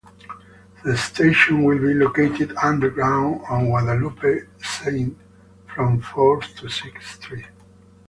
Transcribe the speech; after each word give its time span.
The 0.83 0.97
station 0.97 1.63
will 1.63 1.77
be 1.77 1.93
located 1.93 2.55
underground 2.57 3.41
on 3.47 3.67
Guadalupe 3.67 4.47
St 4.59 5.15
from 5.67 6.01
Fourth 6.01 6.55
to 6.55 6.67
Sixth 6.69 7.21
Street. 7.21 7.45